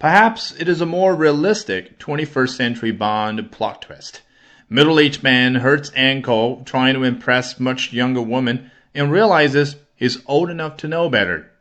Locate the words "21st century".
1.98-2.90